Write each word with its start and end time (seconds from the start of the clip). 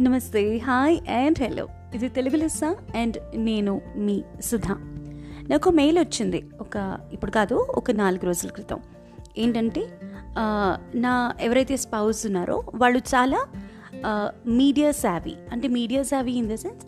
నమస్తే 0.00 0.40
hi 0.56 0.94
and 1.10 1.38
hello. 1.42 1.66
ఇది 1.94 2.08
తెలుగు 2.08 2.36
లెస్స 2.36 2.64
అండ్ 2.96 3.16
నేను 3.36 3.72
మీ 3.96 4.14
సుధా. 4.42 4.74
నాకు 5.50 5.70
మెయిల్ 5.70 5.98
వచ్చింది 5.98 6.40
ఒక 6.60 6.98
ఇప్పుడు 7.12 7.30
కాదు 7.30 7.54
ఒక 7.70 7.90
నాలుగు 7.90 8.26
రోజుల 8.26 8.50
క్రితం. 8.50 8.78
ఏంటంటే 9.38 9.82
నా 10.94 11.12
ఎవరైతే 11.40 11.76
స్పౌస్ 11.76 12.20
ఉన్నారో 12.26 12.62
వాళ్ళు 12.74 13.00
చాలా 13.14 13.40
మీడియా 14.60 14.90
సావీ. 15.02 15.34
అంటే 15.52 15.68
media 15.68 16.02
savvy 16.02 16.32
in 16.32 16.48
the 16.48 16.54
sense 16.54 16.86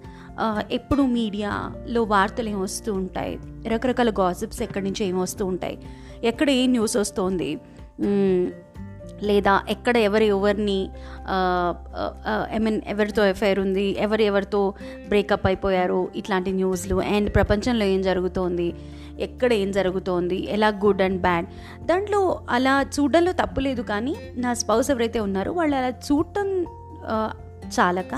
ఎప్పుడు 0.72 1.02
మీడియాలో 1.18 2.02
వార్తలు 2.14 2.48
ఏమి 2.48 2.60
వస్తూ 2.60 2.92
ఉంటాయి 2.94 3.38
రకరకాల 3.68 4.10
గాసిప్స్ 4.20 4.62
ఎక్కడి 4.62 4.84
నుంచి 4.84 5.04
ఏం 5.04 5.18
వస్తూ 5.20 5.46
ఉంటాయి 5.46 5.78
ఎక్కడ 6.24 6.50
ఏ 6.50 6.64
న్యూస్ 6.66 6.96
వస్తుంది 6.96 7.50
లేదా 9.22 9.54
ఎక్కడ 9.68 9.96
ఎవరు 10.06 10.24
ఎవరిని 10.34 10.78
ఐ 12.54 12.58
మీన్ 12.58 12.80
ఎవరితో 12.88 13.22
ఎఫైర్ 13.26 13.58
ఉంది 13.58 13.86
ఎవరు 13.98 14.22
ఎవరితో 14.22 14.62
బ్రేకప్ 15.08 15.46
అయిపోయారు 15.46 16.00
ఇట్లాంటి 16.16 16.52
న్యూస్లు. 16.52 16.96
అండ్ 17.14 17.30
ప్రపంచంలో 17.34 17.84
ఏం 17.84 18.02
జరుగుతోంది 18.02 18.68
ఎక్కడ 19.20 19.52
ఏం 19.52 19.70
జరుగుతోంది 19.72 20.38
ఎలా 20.50 20.68
గుడ్ 20.84 21.02
అండ్ 21.02 21.20
బ్యాడ్ 21.20 21.46
దాంట్లో 21.86 22.20
అలా 22.50 22.74
చూడడంలో 22.96 23.32
తప్పు 23.32 23.60
లేదు 23.60 23.82
కానీ 23.82 24.14
నా 24.36 24.52
స్పౌస్ 24.54 24.90
ఎవరైతే 24.90 25.20
ఉన్నారో 25.20 25.52
వాళ్ళు 25.52 25.76
అలా 25.76 25.92
చూడటం 26.08 26.48
చాలక. 27.76 28.14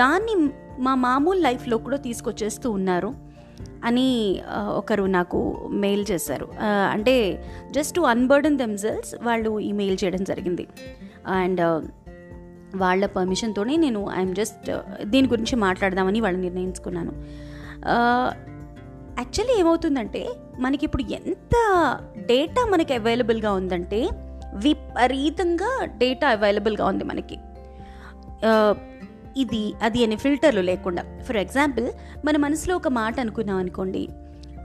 దాన్ని 0.00 0.34
మా 0.82 0.94
మామూలు 0.94 1.40
లైఫ్లో 1.40 1.76
కూడా 1.78 1.96
తీసుకొచ్చేస్తూ 1.96 2.70
ఉన్నారు. 2.70 3.25
అని 3.86 4.08
ఒకరు 4.76 5.04
నాకు 5.16 5.40
మెయిల్ 5.84 6.04
చేశారు. 6.10 6.48
అంటే 6.92 7.14
జస్ట్ 7.70 7.94
టు 7.94 8.00
అన్బర్డన్ 8.12 8.58
దెమ్సెల్స్ 8.58 9.12
వాళ్ళు 9.22 9.52
ఈ 9.60 9.72
మెయిల్ 9.72 9.96
చేయడం 10.04 10.24
జరిగింది. 10.24 10.66
అండ్ 11.26 11.62
వాళ్ళ 12.76 13.06
పర్మిషన్తోనే 13.06 13.74
నేను 13.76 14.00
ఐఎమ్ 14.16 14.34
జస్ట్ 14.34 14.68
దీని 15.04 15.28
గురించి 15.28 15.56
మాట్లాడదామని 15.56 16.20
వాళ్ళు 16.20 16.40
నిర్ణయించుకున్నాను. 16.40 17.12
యాక్చువల్లీ 19.20 19.54
ఏమవుతుందంటే 19.60 20.22
మనకి 20.58 20.84
ఇప్పుడు 20.86 21.04
ఎంత 21.18 21.54
డేటా 22.30 22.62
మనకి 22.72 22.92
అవైలబుల్గా 22.94 23.50
ఉందంటే 23.52 24.00
విపరీతంగా 24.64 25.70
డేటా 25.98 26.26
అవైలబుల్గా 26.28 26.84
ఉంది 26.86 27.04
మనకి. 27.04 27.36
ఇది 29.36 29.74
అది 29.82 30.04
అనే 30.04 30.16
ఫిల్టర్లు 30.16 30.60
లేకుండా. 30.60 31.04
ఫర్ 31.22 31.36
ఎగ్జాంపుల్ 31.36 31.88
మన 32.26 32.36
మనసులో 32.36 32.76
ఒక 32.76 32.88
మాట 32.88 33.20
అనుకున్నాం 33.20 33.56
అనుకోండి. 33.56 34.08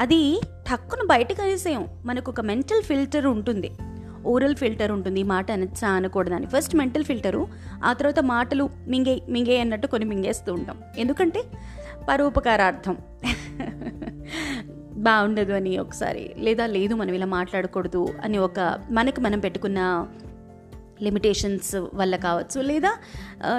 అది 0.01 0.41
టక్కును 0.71 1.07
బయటకు 1.07 1.41
అనేసేయం. 1.41 1.87
మనకు 2.05 2.31
ఒక 2.31 2.41
మెంటల్ 2.41 2.83
ఫిల్టర్ 2.83 3.25
ఉంటుంది. 3.25 3.71
ఓరల్ 4.25 4.55
ఫిల్టర్ 4.55 4.91
ఉంటుంది. 4.91 5.19
ఈ 5.19 5.23
మాట 5.23 5.51
అనొచ్చా 5.51 5.87
అనకూడదని. 5.87 6.45
ఫస్ట్ 6.45 6.75
మెంటల్ 6.75 7.03
ఫిల్టరు 7.03 7.47
ఆ 7.83 7.93
తర్వాత 7.93 8.19
మాటలు 8.19 8.69
మింగే 8.87 9.21
మింగే 9.29 9.57
అన్నట్టు 9.57 9.87
కొన్ని 9.87 10.09
మింగేస్తూ 10.09 10.53
ఉంటాం. 10.53 10.77
ఎందుకంటే 10.97 11.43
పరోపకారార్థం. 12.09 12.97
బాగుండదు 14.93 15.53
అని 15.53 15.77
ఒకసారి 15.77 16.31
లేదా 16.37 16.65
లేదు 16.65 16.95
మనం 16.95 17.13
ఇలా 17.13 17.25
మాట్లాడకూడదు 17.25 18.07
అని 18.23 18.37
ఒక 18.37 18.79
మనకు 18.91 19.21
మనం 19.21 19.39
పెట్టుకున్న 19.39 20.07
లిమిటేషన్స్ 21.01 21.75
వల్ల 21.93 22.15
కావచ్చు 22.15 22.61
లేదా 22.61 22.93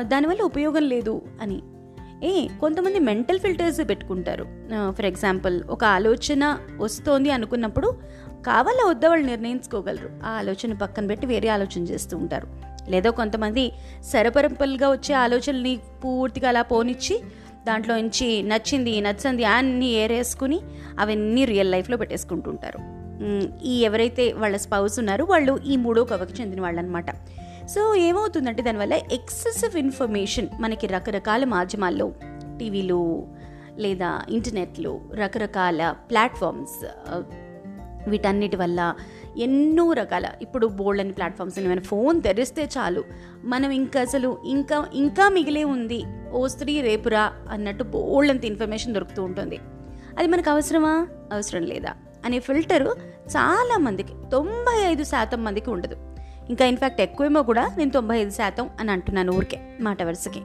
దానివల్ల 0.00 0.42
ఉపయోగం 0.42 0.82
లేదు 0.82 1.22
అని. 1.42 1.60
ఏ 2.24 2.48
కొంతమంది 2.60 2.98
మెంటల్ 2.98 3.38
ఫిల్టర్స్ 3.38 3.88
పెట్టుకుంటారు. 3.88 4.46
ఫర్ 4.90 5.06
ఎగ్జాంపుల్ 5.06 5.62
ఒక 5.64 5.84
ఆలోచన 5.84 6.58
వస్తోంది 6.76 7.30
అనుకున్నప్పుడు 7.30 7.94
కావాలా 8.46 8.90
వద్దా 8.90 9.08
వాళ్ళు 9.08 9.26
నిర్ణయించుకోగలరు. 9.26 10.10
ఆ 10.24 10.28
ఆలోచన 10.28 10.72
పక్కన 10.72 11.06
పెట్టి 11.06 11.26
వేరే 11.26 11.48
ఆలోచన 11.48 11.82
చేస్తూ 11.82 12.16
ఉంటారు. 12.16 12.48
లేదా 12.88 13.10
కొంతమంది 13.10 13.72
సరపరంపల్గా 14.02 14.90
వచ్చే 14.90 15.14
ఆలోచనని 15.14 15.78
పూర్తిగా 16.04 16.48
అలా 16.48 16.62
పోనిచ్చి 16.62 17.20
దాంట్లో 17.66 17.96
నుంచి 17.96 18.42
నచ్చింది 18.42 19.00
నచ్చంది 19.00 19.44
అన్నీ 19.44 19.86
ఏరేసుకుని 19.86 20.60
అవన్నీ 20.98 21.44
రియల్ 21.44 21.70
లైఫ్లో 21.70 21.96
పెట్టేసుకుంటుంటారు 21.96 22.78
ఉంటారు. 22.78 23.01
ఈ 23.64 23.80
ఎవరైతే 23.80 24.32
వాళ్ళ 24.32 24.56
స్పౌస్ 24.56 24.98
ఉన్నారో 24.98 25.24
వాళ్ళు 25.24 25.58
ఈ 25.66 25.76
మూడో 25.76 26.04
కవకి 26.04 26.42
చెందిన 26.42 26.60
వాళ్ళు 26.60 26.80
అనమాట 26.80 27.10
సో 27.66 27.94
ఏమవుతుందంటే 27.94 28.62
దానివల్ల 28.62 28.92
ఎక్సెసివ్ 28.92 29.76
ఇన్ఫర్మేషన్ 29.76 30.48
మనకి 30.60 30.86
రకరకాల 30.86 31.44
మాధ్యమాల్లో 31.44 32.12
టీవీలు 32.58 33.26
లేదా 33.78 34.22
ఇంటర్నెట్లు 34.28 35.00
రకరకాల 35.14 35.94
ప్లాట్ఫామ్స్ 36.10 36.86
వీటన్నిటి 38.08 38.56
వల్ల 38.56 38.94
ఎన్నో 39.38 39.92
రకాల 39.92 40.28
ఇప్పుడు 40.42 40.66
బోల్డ్ 40.66 41.02
అని 41.02 41.12
ప్లాట్ఫామ్స్ 41.12 41.58
మన 41.58 41.80
ఫోన్ 41.80 42.22
తెరిస్తే 42.22 42.68
చాలు 42.78 43.04
మనం 43.44 43.70
ఇంకా 43.70 44.00
అసలు 44.00 44.38
ఇంకా 44.44 44.88
ఇంకా 44.94 45.28
మిగిలే 45.28 45.64
ఉంది 45.64 46.04
ఓ 46.32 46.46
స్త్రీ 46.46 46.80
రేపురా 46.80 47.32
అన్నట్టు 47.50 47.84
బోల్డ్ 47.84 48.32
అంత 48.32 48.44
ఇన్ఫర్మేషన్ 48.44 48.94
దొరుకుతూ 48.94 49.22
ఉంటుంది. 49.22 49.58
అది 50.18 50.28
మనకు 50.28 50.50
అవసరమా? 50.50 51.06
అవసరం 51.32 51.62
లేదా? 51.62 51.94
అనే 52.24 52.40
ఫిల్టరు 52.40 53.11
చాలా 53.28 53.78
మందికి 53.78 54.14
తొంభై 54.32 54.78
ఐదు 54.84 55.04
శాతం 55.04 55.44
మందికి 55.44 55.70
ఉండదు. 55.70 55.96
ఇంకా 56.50 56.64
ఇన్ఫ్యాక్ట్ 56.66 57.00
ఎక్కువేమో 57.00 57.42
కూడా 57.42 57.64
నేను 57.78 57.90
తొంభై 57.90 58.16
ఐదు 58.18 58.30
శాతం 58.30 58.70
అని 58.80 58.90
అంటున్నాను 58.90 59.32
ఊరికే 59.32 59.58
మాట 59.80 60.02
వరుసకి. 60.02 60.42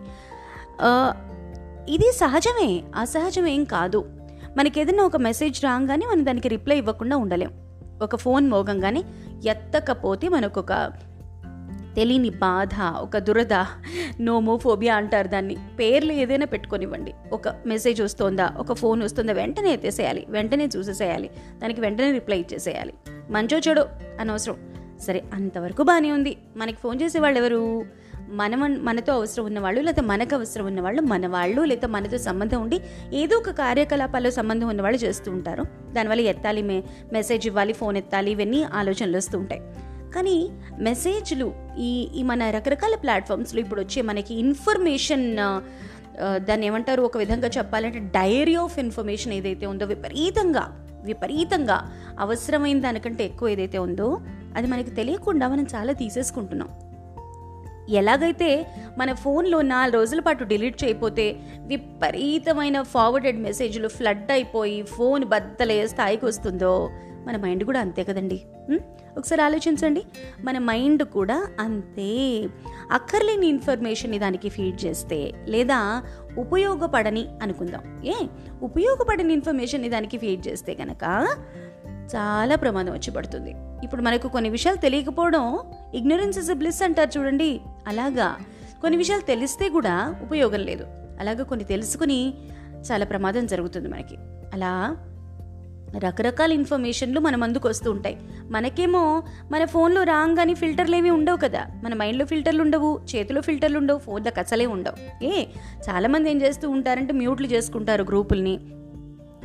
ఇది 1.93 2.11
సహజమే 2.11 2.83
అసహజమేం 2.95 3.63
కాదు. 3.63 3.99
మనకి 4.57 4.81
ఏదైనా 4.81 5.03
ఒక 5.03 5.17
మెసేజ్ 5.17 5.63
రాగానే 5.63 6.05
మనం 6.05 6.25
దానికి 6.25 6.47
రిప్లై 6.47 6.77
ఇవ్వకుండా 6.77 7.17
ఉండలేం. 7.17 7.51
ఒక 8.01 8.16
ఫోన్ 8.16 8.49
మోగంగానే 8.49 9.03
ఎత్తకపోతే 9.49 10.29
మనకు 10.29 10.59
ఒక 10.59 10.73
తెలియని 11.97 12.30
బాధ 12.30 12.81
ఒక 13.00 13.18
దురద 13.18 13.66
నోమోఫోబియా 14.22 14.96
అంటారు 14.96 15.28
దాన్ని. 15.28 15.58
పేర్లు 15.80 16.12
ఏదైనా 16.12 16.46
పెట్టుకొనివ్వండి. 16.46 17.13
ఒక 17.31 17.47
మెసేజ్ 17.66 18.02
వస్తుందా 18.02 18.53
ఒక 18.58 18.74
ఫోన్ 18.74 19.03
వస్తుందా 19.03 19.34
వెంటనే 19.34 19.74
ఎత్తేసేయాలి. 19.74 20.25
వెంటనే 20.30 20.69
చూసేసేయాలి. 20.78 21.30
దానికి 21.62 21.81
వెంటనే 21.81 22.12
రిప్లై 22.12 22.40
ఇచ్చేసేయాలి. 22.40 22.94
మంచో 23.30 23.59
చెడు 23.59 23.85
అనవసరం. 24.19 24.56
సరే 25.02 25.24
అంతవరకు 25.34 25.84
బాగానే 25.84 26.12
ఉంది. 26.12 26.38
మనకి 26.58 26.78
ఫోన్ 26.84 27.02
చేసే 27.02 27.19
వాళ్ళు 27.19 27.40
ఎవరు? 27.40 27.85
మన 28.29 28.56
మనతో 28.56 29.14
అవసరం 29.14 29.46
ఉన్నవాళ్ళు 29.46 29.81
లేదా 29.81 30.02
మనకు 30.02 30.35
అవసరం 30.35 30.66
ఉన్నవాళ్ళు 30.66 31.02
మన 31.02 31.28
వాళ్ళు 31.28 31.62
లేదా 31.62 31.88
మనతో 31.88 32.18
సంబంధం 32.18 32.62
ఉండి 32.62 32.81
ఏదో 33.14 33.38
ఒక 33.38 33.50
కార్యకలాపాల్లో 33.50 34.31
సంబంధం 34.31 34.68
ఉన్నవాళ్ళు 34.68 35.00
చేస్తూ 35.00 35.31
ఉంటారు. 35.31 35.64
దానివల్ల 35.94 36.22
ఎత్తాలి 36.22 36.62
మే 36.62 36.84
మెసేజ్ 37.14 37.47
ఇవ్వాలి 37.47 37.74
ఫోన్ 37.74 37.97
ఎత్తాలి 37.97 38.31
ఇవన్నీ 38.31 38.64
ఆలోచనలు 38.64 39.18
వస్తూ 39.18 39.40
ఉంటాయి. 39.40 39.62
కానీ 40.16 40.50
మెసేజ్లు 40.79 41.53
ఈ 41.79 41.91
ఈ 42.16 42.23
మన 42.23 42.50
రకరకాల 42.50 42.95
ప్లాట్ఫామ్స్లో 42.95 43.59
ఇప్పుడు 43.59 43.81
వచ్చే 43.81 44.01
మనకి 44.01 44.34
ఇన్ఫర్మేషన్ 44.35 45.25
దాన్ని 46.47 46.66
ఏమంటారు? 46.66 47.01
ఒక 47.01 47.18
విధంగా 47.18 47.47
చెప్పాలంటే 47.57 48.00
డైరీ 48.00 48.56
ఆఫ్ 48.56 48.79
ఇన్ఫర్మేషన్ 48.79 49.34
ఏదైతే 49.34 49.66
ఉందో 49.66 49.85
విపరీతంగా 49.85 50.63
విపరీతంగా 51.03 51.78
అవసరమైన 52.19 52.79
దానికంటే 52.81 53.23
ఎక్కువ 53.25 53.50
ఏదైతే 53.50 53.78
ఉందో 53.78 54.07
అది 54.56 54.67
మనకి 54.67 54.91
తెలియకుండా 54.91 55.47
మనం 55.47 55.66
చాలా 55.75 55.94
తీసేసుకుంటున్నాం. 55.94 56.69
ఎలాగైతే 57.90 58.50
మన 58.97 59.13
ఫోన్లో 59.13 59.62
నాలుగు 59.62 59.96
రోజుల 59.96 60.19
పాటు 60.19 60.44
డిలీట్ 60.44 60.84
చేయకపోతే 60.84 61.25
విపరీతమైన 61.67 62.81
ఫార్వర్డెడ్ 62.81 63.40
మెసేజ్లు 63.41 63.88
ఫ్లడ్ 63.88 64.31
అయిపోయి 64.31 64.81
ఫోన్ 64.81 65.25
బద్దలయ్యే 65.25 65.88
స్థాయికి 65.88 66.25
వస్తుందో 66.25 66.90
మన 67.28 67.38
మైండ్ 67.38 67.63
కూడా 67.63 67.79
అంతే 67.79 68.03
కదండి. 68.03 68.40
ఒకసారి 69.17 69.41
ఆలోచించండి. 69.41 70.03
మన 70.44 70.57
మైండ్ 70.57 71.03
కూడా 71.03 71.47
అంతే. 71.59 72.47
అక్కర్లేని 72.91 73.47
ఇన్ఫర్మేషన్ని 73.47 74.19
దానికి 74.19 74.50
ఫీడ్ 74.50 74.85
చేస్తే 74.85 75.33
లేదా 75.47 76.03
ఉపయోగపడని 76.38 77.28
అనుకుందాం. 77.41 78.01
ఏ? 78.05 78.28
ఉపయోగపడని 78.61 79.33
ఇన్ఫర్మేషన్ని 79.33 79.89
దానికి 79.89 80.17
ఫీడ్ 80.17 80.47
చేస్తే 80.47 80.73
కనుక 80.73 81.28
చాలా 82.16 82.55
ప్రమాదం 82.55 82.94
వచ్చి 82.94 83.11
పడుతుంది. 83.11 83.55
ఇప్పుడు 83.83 84.01
మనకు 84.01 84.28
కొన్ని 84.28 84.50
విషయాలు 84.50 84.78
తెలియకపోవడం 84.78 85.59
ఇగ్నరెన్స్ 85.94 86.39
ఇస్ 86.39 86.53
బ్లిస్ 86.53 86.84
అంటారు 86.84 87.19
చూడండి. 87.19 87.61
అలాగా. 87.87 88.35
కొన్ని 88.81 88.97
విషయాలు 88.97 89.22
తెలిస్తే 89.22 89.69
కూడా 89.69 90.16
ఉపయోగం 90.22 90.59
లేదు. 90.59 90.84
అలాగా 91.19 91.43
కొన్ని 91.43 91.66
తెలుసుకుని 91.66 92.34
చాలా 92.91 93.05
ప్రమాదం 93.05 93.46
జరుగుతుంది 93.46 93.87
మనకి. 93.87 94.16
అలా 94.53 94.97
రకరకాల 95.95 96.51
ఇన్ఫర్మేషన్లు 96.51 97.19
మన 97.19 97.35
ముందుకు 97.35 97.69
వస్తూ 97.69 97.91
ఉంటాయి. 97.91 98.17
మనకేమో 98.51 99.23
మన 99.51 99.66
ఫోన్లో 99.66 100.03
రాగానే 100.03 100.53
ఫిల్టర్లు 100.53 100.95
ఏవి 100.95 101.09
ఉండవు 101.09 101.37
కదా. 101.37 101.66
మన 101.84 101.93
మైండ్లో 101.93 102.25
ఫిల్టర్లు 102.25 102.61
ఉండవు 102.61 102.99
చేతిలో 103.16 103.41
ఫిల్టర్లు 103.41 103.78
ఉండవు 103.78 103.97
ఫోన్లకు 103.97 104.39
అసలే 104.39 104.66
ఉండవు. 104.66 105.25
ఏ? 105.25 105.45
చాలామంది 105.89 106.29
ఏం 106.29 106.41
చేస్తూ 106.41 106.69
ఉంటారంటే 106.69 107.13
మ్యూట్లు 107.13 107.47
చేసుకుంటారు 107.47 108.03
గ్రూపుల్ని. 108.03 108.59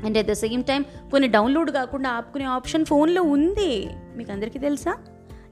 And 0.05 0.19
at 0.19 0.27
the 0.27 0.33
same 0.33 0.65
time 0.65 0.83
కొన్ని 1.11 1.29
డౌన్లోడ్ 1.29 1.71
కాకుండా 1.71 2.11
ఆపుకునే 2.11 2.45
ఆప్షన్ 2.45 2.85
ఫోన్లో 2.85 3.23
ఉంది. 3.23 3.89
మీకు 4.17 4.33
అందరికీ 4.33 4.59
తెలుసా? 4.59 4.97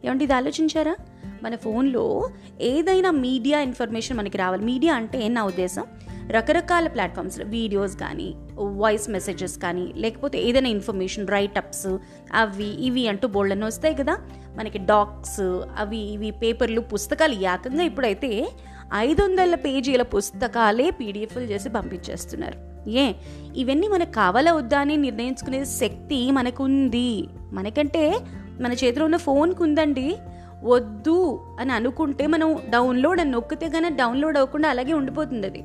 ఏమంటే 0.04 0.25
ఇది 0.25 0.34
ఆలోచించారా? 0.34 0.96
మన 1.43 1.56
ఫోన్లో 1.56 2.31
ఏదైనా 2.60 3.10
మీడియా 3.10 3.60
ఇన్ఫర్మేషన్ 3.60 4.19
మనకి 4.19 4.38
రావాలి. 4.38 4.64
మీడియా 4.64 4.94
అంటే 4.94 5.28
నా 5.28 5.44
ఉద్దేశం 5.44 5.84
రకరకాల 6.31 6.88
ప్లాట్ఫామ్స్లో 6.88 7.44
వీడియోస్ 7.44 7.96
కానీ 7.96 8.34
వాయిస్ 8.64 9.10
మెసేజెస్ 9.10 9.58
కానీ 9.58 9.92
లేకపోతే 9.96 10.42
ఏదైనా 10.42 10.68
ఇన్ఫర్మేషన్ 10.68 11.28
రైటప్స్ 11.28 11.98
అవి 12.34 12.84
ఇవి 12.84 13.08
అంటూ 13.08 13.28
బోల్డన్ 13.28 13.62
వస్తాయి 13.62 13.94
కదా. 13.94 14.18
మనకి 14.56 14.78
డాక్స్ 14.78 15.40
అవి 15.78 15.98
ఇవి 15.98 16.30
పేపర్లు 16.30 16.80
పుస్తకాలు 16.80 17.32
ఏకంగా 17.32 17.82
ఇప్పుడైతే 17.82 18.48
ఐదు 18.94 19.22
వందల 19.22 19.54
పేజీల 19.54 20.02
పుస్తకాలే 20.02 20.90
పీడిఎఫ్లు 20.90 21.42
చేసి 21.42 21.68
పంపించేస్తున్నారు. 21.68 22.88
ఏ? 22.90 23.12
ఇవన్నీ 23.56 23.88
మనకు 23.88 24.10
కావాలా 24.10 24.52
వద్దా 24.52 24.78
అని 24.78 24.96
నిర్ణయించుకునే 24.96 25.64
శక్తి 25.64 26.30
మనకుంది. 26.30 27.28
మనకంటే 27.52 28.20
మన 28.60 28.72
చేతిలో 28.72 29.04
ఉన్న 29.04 29.16
ఫోన్కి 29.16 29.62
ఉందండి. 29.62 30.16
వద్దు 30.64 31.40
అని 31.60 31.72
అనుకుంటే 31.72 32.26
మనం 32.26 32.58
డౌన్లోడ్ 32.70 33.20
అని 33.20 33.30
నొక్కితే 33.30 33.68
కానీ 33.68 33.88
డౌన్లోడ్ 33.88 34.36
అవ్వకుండా 34.36 34.68
అలాగే 34.68 34.92
ఉండిపోతుంది 34.92 35.46
అది. 35.46 35.62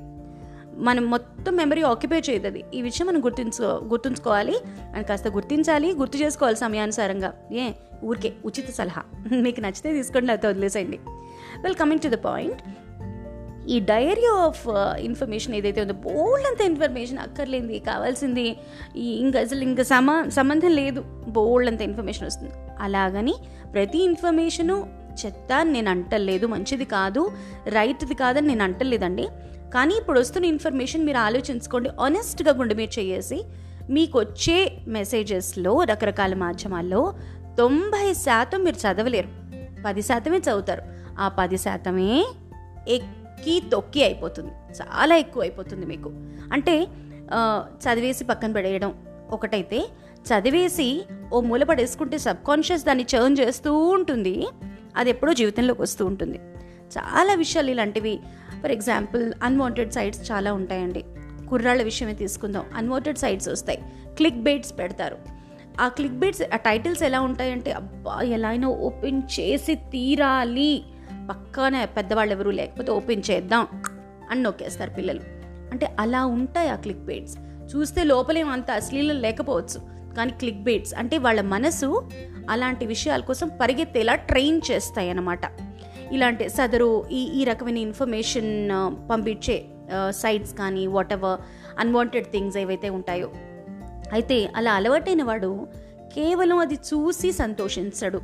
మనం 0.78 1.10
మొత్తం 1.10 1.56
మెమరీ 1.56 1.82
ఆక్యుపై 1.82 2.20
చేయదు 2.20 2.48
అది 2.48 2.64
ఈ 2.74 2.82
విషయం 2.82 3.08
మనం 3.08 3.26
గుర్తుంచుకో 3.26 3.82
గుర్తుంచుకోవాలి. 3.84 4.60
అని 4.96 5.04
కాస్త 5.04 5.28
గుర్తించాలి 5.28 5.92
గుర్తు 5.92 6.18
చేసుకోవాలి 6.18 6.58
సమయానుసారంగా. 6.58 7.34
ఏ? 7.52 7.72
ఊరికే 8.04 8.34
ఉచిత 8.46 8.70
సలహా. 8.70 9.02
మీకు 9.32 9.62
నచ్చితే 9.62 9.94
తీసుకోండి 9.94 10.28
లేకపోతే 10.28 10.48
వదిలేసేయండి. 10.48 11.00
Well 11.64 11.76
coming 11.76 12.00
to 12.00 12.08
the 12.08 12.14
point 12.14 12.62
ఈ 13.70 13.80
డైరీ 13.80 14.26
ఆఫ్ 14.26 14.68
ఇన్ఫర్మేషన్ 15.00 15.56
ఏదైతే 15.56 15.82
ఉందో 15.82 15.94
బోల్డ్ 15.94 16.48
అంత 16.48 16.62
ఇన్ఫర్మేషన్ 16.62 17.18
అక్కర్లేంది 17.18 17.80
కావాల్సింది 17.80 18.58
ఈ 18.98 19.16
ఇంకా 19.16 19.40
అసలు 19.40 19.62
ఇంకా 19.62 19.84
సమా 19.84 20.26
సంబంధం 20.30 20.70
లేదు. 20.70 21.04
బోల్డ్ 21.28 21.70
అంత 21.70 21.82
ఇన్ఫర్మేషన్ 21.82 22.28
వస్తుంది. 22.28 22.52
అలాగని 22.80 23.36
ప్రతి 23.74 24.04
ఇన్ఫర్మేషను 24.04 24.88
చెత్త 25.26 25.66
నేను 25.66 25.90
అంటలేదు 25.90 26.48
మంచిది 26.48 26.86
కాదు 26.86 27.32
రైట్ది 27.68 28.14
కాదని 28.14 28.48
నేను 28.48 28.64
అంటలేదండి. 28.64 29.28
కానీ 29.76 29.94
ఇప్పుడు 29.94 30.20
వస్తున్న 30.20 30.46
ఇన్ఫర్మేషన్ 30.46 31.06
మీరు 31.06 31.18
ఆలోచించుకోండి. 31.18 31.90
ఆనెస్ట్గా 32.02 32.54
గుండె 32.54 32.76
మీరు 32.76 33.00
చేసి 33.00 33.44
మీకు 33.90 34.20
వచ్చే 34.20 34.78
మెసేజెస్లో 34.88 35.84
రకరకాల 35.84 36.34
మాధ్యమాల్లో 36.34 37.14
తొంభై 37.58 38.14
శాతం 38.14 38.64
మీరు 38.64 38.76
చదవలేరు. 38.76 39.28
పది 39.86 40.02
శాతమే 40.02 40.38
చదువుతారు. 40.38 40.82
ఆ 41.20 41.28
పది 41.28 41.58
శాతమే 41.58 42.26
ఎక్కి 42.88 43.64
తొక్కి 43.72 44.04
అయిపోతుంది. 44.04 44.52
చాలా 44.52 45.16
ఎక్కువ 45.16 45.42
అయిపోతుంది 45.42 45.86
మీకు. 45.86 46.10
అంటే 46.54 46.88
చదివేసి 47.58 48.24
పక్కన 48.24 48.52
పడేయడం 48.52 48.94
ఒకటైతే 49.32 49.90
చదివేసి 50.30 51.06
ఓ 51.34 51.42
మూల 51.42 51.64
పడేసుకుంటే 51.64 52.18
సబ్ 52.18 52.46
కాన్షియస్ 52.48 52.86
దాన్ని 52.86 53.06
చర్న్ 53.16 53.38
చేస్తూ 53.40 53.78
ఉంటుంది. 53.78 54.48
అది 54.98 55.10
ఎప్పుడో 55.10 55.34
జీవితంలోకి 55.34 55.82
వస్తూ 55.82 56.06
ఉంటుంది. 56.06 56.40
చాలా 56.94 57.34
విషయాలు 57.34 57.72
ఇలాంటివి. 57.72 58.20
ఫర్ 58.64 58.72
ఎగ్జాంపుల్ 58.72 59.34
అన్వాంటెడ్ 59.44 59.92
సైట్స్ 59.92 60.32
చాలా 60.32 60.54
ఉంటాయండి. 60.54 61.06
కుర్రాళ్ళ 61.50 61.84
విషయమే 61.84 62.14
తీసుకుందాం. 62.14 62.66
అన్వాంటెడ్ 62.76 63.18
సైట్స్ 63.18 63.50
వస్తాయి. 63.50 63.84
క్లిక్ 64.18 64.36
బేట్స్ 64.36 64.80
పెడతారు. 64.80 65.18
ఆ 65.82 65.88
క్లిక్ 65.88 66.14
బేట్స్ 66.14 66.42
ఆ 66.54 66.58
టైటిల్స్ 66.58 67.04
ఎలా 67.04 67.22
ఉంటాయంటే 67.22 67.72
అబ్బా 67.72 68.22
ఎలా 68.22 68.50
అయినా 68.50 68.68
ఓపెన్ 68.68 69.22
చేసి 69.40 69.76
తీరాలి. 69.76 70.84
పక్కనే 71.30 71.86
పెద్దవాళ్ళు 71.86 72.34
ఎవరు 72.34 72.50
లేకపోతే 72.50 72.92
ఓపెన్ 72.92 73.24
చేద్దాం 73.32 73.68
అని 74.32 74.44
నొక్కేస్తారు 74.44 74.90
పిల్లలు. 74.90 75.22
అంటే 75.72 75.96
అలా 76.00 76.26
ఉంటాయి 76.26 76.70
ఆ 76.70 76.76
క్లిక్ 76.76 77.00
బేట్స్ 77.00 77.38
చూస్తే 77.76 78.04
లోపలేం 78.04 78.50
అంత 78.50 78.72
అశ్లీలం 78.72 79.16
లేకపోవచ్చు. 79.16 79.96
కానీ 80.16 80.32
క్లిక్ 80.32 80.64
బేట్స్ 80.64 80.94
అంటే 80.94 81.18
వాళ్ళ 81.18 81.42
మనసు 81.42 82.10
అలాంటి 82.50 82.86
విషయాల 82.86 83.22
కోసం 83.22 83.52
పరిగెత్తేలా 83.62 84.16
ట్రైన్ 84.16 84.62
చేస్తాయి 84.72 85.10
అన్నమాట 85.10 85.46
ఇలాంటి 86.16 86.50
సదరు 86.50 87.10
ఈ 87.12 87.22
ఈ 87.42 87.44
రకమైన 87.44 87.78
ఇన్ఫర్మేషన్ 87.78 88.70
పంపించే 89.12 89.66
సైట్స్ 90.10 90.54
కానీ 90.54 90.88
వాట్ 90.88 91.14
ఎవర్ 91.14 91.40
అన్వాంటెడ్ 91.80 92.26
థింగ్స్ 92.26 92.58
ఏవైతే 92.58 92.90
ఉంటాయో. 92.90 93.32
అయితే 94.14 94.38
అలా 94.56 94.74
అలవాటైన 94.74 95.24
వాడు 95.24 95.68
కేవలం 96.16 96.58
అది 96.58 96.74
చూసి 96.74 97.32
సంతోషించడు. 97.32 98.22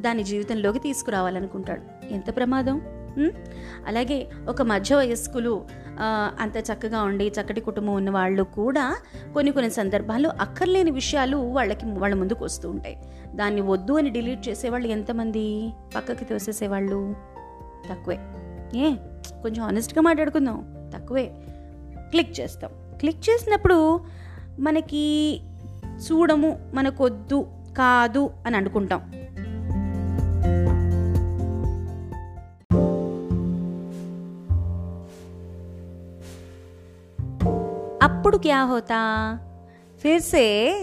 దాని 0.00 0.22
జీవితంలోకి 0.24 0.78
తీసుకురావాలనుకుంటాడు. 0.78 2.12
ఎంత 2.12 2.36
ప్రమాదం? 2.36 2.80
అలాగే 3.86 4.26
ఒక 4.48 4.62
మధ్య 4.62 4.94
వయస్కులు 4.94 5.64
అంత 6.38 6.56
చక్కగా 6.56 7.02
ఉండి 7.02 7.28
చక్కటి 7.28 7.60
కుటుంబం 7.60 7.94
ఉన్న 7.94 8.10
వాళ్ళు 8.10 8.42
కూడా 8.42 8.96
కొన్ని 9.34 9.52
కొన్ని 9.52 9.70
సందర్భాల్లో 9.70 10.30
అక్కర్లేని 10.40 10.90
విషయాలు 10.90 11.36
వాళ్ళకి 11.36 11.86
వాళ్ళ 11.86 12.14
ముందుకు 12.14 12.44
వస్తూ 12.44 12.70
ఉంటాయి. 12.70 12.98
దాన్ని 13.34 13.60
వద్దు 13.60 13.92
అని 13.92 14.10
డిలీట్ 14.10 14.48
చేసేవాళ్ళు 14.48 14.88
ఎంతమంది? 14.88 15.72
పక్కకి 15.94 16.24
తోసేసేవాళ్ళు? 16.24 17.16
తక్కువే. 17.90 18.18
ఏ 18.74 18.94
కొంచెం 19.42 19.64
ఆనెస్ట్గా 19.64 20.02
మాట్లాడుకుందాం. 20.02 20.90
తక్కువే. 20.94 21.32
క్లిక్ 22.10 22.40
చేస్తాం. 22.40 22.70
క్లిక్ 22.98 23.30
చేసినప్పుడు 23.30 24.00
మనకి 24.60 25.40
చూడము 26.12 26.70
మనకొద్దు 26.74 27.46
కాదు 27.78 28.30
అని 28.46 28.56
అనుకుంటాం. 28.56 29.21
అప్పుడు 38.42 38.54
క్యా 38.54 38.64
హోతా 38.64 39.38
ఫిర్సే 40.02 40.74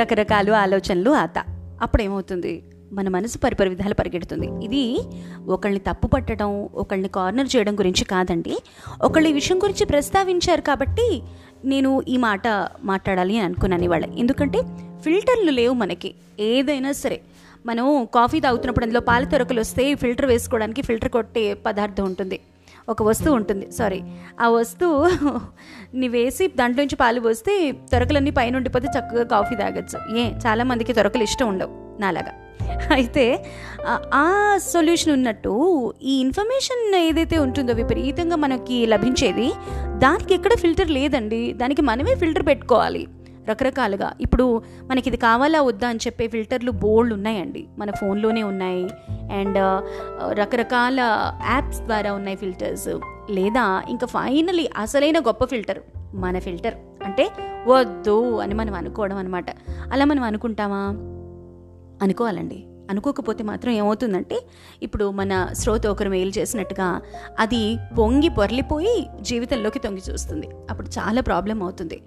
రకరకాలు 0.00 0.52
ఆలోచనలు 0.52 1.10
ఆత. 1.10 1.38
అప్పుడేమవుతుంది? 1.82 2.62
మన 2.92 3.08
మనసు 3.08 3.38
పరిపరి 3.38 3.68
విధాలు 3.68 3.94
పరిగెడుతుంది. 3.94 4.64
ఇది 4.64 5.00
ఒకళ్ళని 5.48 5.80
తప్పు 5.80 6.06
పట్టడం 6.06 6.68
ఒకళ్ళని 6.74 7.08
కార్నర్ 7.08 7.56
చేయడం 7.56 7.78
గురించి 7.78 8.04
కాదండి. 8.04 8.58
ఒకళ్ళు 9.02 9.28
ఈ 9.28 9.32
విషయం 9.32 9.58
గురించి 9.58 9.86
ప్రస్తావించారు 9.86 10.60
కాబట్టి 10.60 11.22
నేను 11.64 12.02
ఈ 12.08 12.16
మాట 12.16 12.48
మాట్లాడాలి 12.82 13.36
అని 13.36 13.46
అనుకున్నాను 13.46 13.84
ఇవాళ. 13.84 14.04
ఎందుకంటే 14.04 14.62
ఫిల్టర్లు 15.00 15.50
లేవు 15.50 15.74
మనకి. 15.74 16.14
ఏదైనా 16.40 16.92
సరే. 16.92 17.20
మనం 17.66 18.08
కాఫీ 18.14 18.40
తాగుతున్నప్పుడు 18.40 18.84
అందులో 18.84 19.00
పాల 19.00 19.24
తొరకలు 19.24 19.60
వస్తే 19.60 19.94
ఫిల్టర్ 19.94 20.26
వేసుకోవడానికి 20.26 20.82
ఫిల్టర్ 20.82 21.08
కొట్టే 21.08 21.54
పదార్థం 21.54 22.04
ఉంటుంది. 22.04 22.40
ఒక 22.88 23.02
వస్తువు 23.02 23.34
ఉంటుంది. 23.36 23.70
సారీ 23.70 24.00
ఆ 24.40 24.48
వస్తువు 24.48 25.08
నీ 25.94 26.08
వేసి 26.08 26.46
దాంట్లోంచి 26.48 26.96
పాలు 26.96 27.20
పోస్తే 27.20 27.72
తొరకలన్నీ 27.92 28.30
పైన 28.30 28.56
ఉండిపోతే 28.56 28.88
చక్కగా 28.88 29.24
కాఫీ 29.24 29.54
తాగొచ్చు. 29.56 30.16
ఏ 30.18 30.24
చాలామందికి 30.46 30.92
తొరకలు 30.92 31.22
ఇష్టం 31.22 31.48
ఉండవు. 31.48 32.00
నాలాగా. 32.00 32.32
అయితే 32.92 33.24
ఆ 34.14 34.56
సొల్యూషన్ 34.62 35.12
ఉన్నట్టు 35.12 35.52
ఈ 36.02 36.20
ఇన్ఫర్మేషన్ 36.20 36.94
ఏదైతే 36.94 37.38
ఉంటుందో 37.38 37.72
విపరీతంగా 37.72 38.36
మనకి 38.36 38.86
లభించేది 38.86 39.52
దానికి 39.98 40.34
ఎక్కడ 40.34 40.54
ఫిల్టర్ 40.54 40.90
లేదండి. 40.90 41.52
దానికి 41.52 41.82
మనమే 41.82 42.14
ఫిల్టర్ 42.14 42.46
పెట్టుకోవాలి. 42.46 43.06
రకరకాలుగా. 43.48 44.12
ఇప్పుడు 44.20 44.62
మనకి 44.90 45.08
ఇది 45.08 45.16
కావాలా 45.16 45.62
వద్దా 45.62 45.88
అని 45.88 45.98
చెప్పే 46.06 46.28
ఫిల్టర్లు 46.28 46.70
బోల్డ్ 46.70 47.14
ఉన్నాయండి. 47.14 47.66
మన 47.78 47.90
ఫోన్లోనే 47.90 48.42
ఉన్నాయి. 48.42 48.90
అండ్ 49.32 49.58
రకరకాల 50.38 51.00
యాప్స్ 51.50 51.80
ద్వారా 51.80 52.12
ఉన్నాయి 52.12 52.36
ఫిల్టర్స్. 52.36 52.88
లేదా 53.30 53.82
ఇంకా 53.88 54.06
ఫైనలీ 54.06 54.70
అసలైన 54.76 55.18
గొప్ప 55.18 55.44
ఫిల్టర్ 55.44 55.78
మన 56.14 56.38
ఫిల్టర్. 56.38 56.74
అంటే 57.04 57.30
వద్దు 57.66 58.36
అని 58.36 58.54
మనం 58.54 58.74
అనుకోవడం 58.74 59.16
అనమాట 59.16 59.44
అలా 59.92 60.04
మనం 60.04 60.22
అనుకుంటామా? 60.22 60.94
అనుకోవాలండి. 62.02 62.64
అనుకోకపోతే 62.90 63.44
మాత్రం 63.44 63.72
ఏమవుతుందంటే 63.72 64.40
ఇప్పుడు 64.82 65.10
మన 65.10 65.48
శ్రోత 65.52 65.86
ఒకరు 65.86 66.10
మెయిల్ 66.10 66.32
చేసినట్టుగా 66.38 67.00
అది 67.38 67.78
పొంగి 67.98 68.28
పొరలిపోయి 68.28 69.06
జీవితంలోకి 69.20 69.78
తొంగి 69.78 70.02
చూస్తుంది. 70.10 70.48
అప్పుడు 70.70 70.88
చాలా 70.88 71.20
ప్రాబ్లం 71.20 71.62
అవుతుంది. 71.62 72.02